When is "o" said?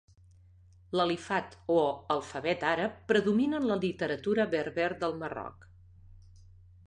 1.73-1.75